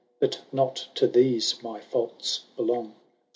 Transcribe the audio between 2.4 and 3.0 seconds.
belong.